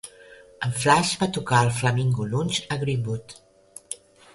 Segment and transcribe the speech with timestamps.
[0.67, 3.41] En Flash va tocar al Flamingo Lounge, a Greenwood.